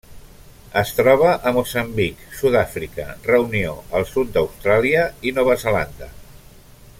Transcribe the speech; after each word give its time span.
Es 0.79 0.93
troba 0.99 1.33
a 1.49 1.51
Moçambic, 1.57 2.23
Sud-àfrica, 2.39 3.05
Reunió, 3.27 3.75
el 4.01 4.09
sud 4.13 4.33
d'Austràlia 4.39 5.05
i 5.29 5.35
Nova 5.39 5.59
Zelanda. 5.67 6.11